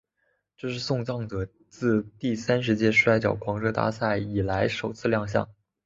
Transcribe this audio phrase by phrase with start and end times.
[0.57, 5.47] 这是送葬者自第三十届摔角狂热大赛以来首次亮相。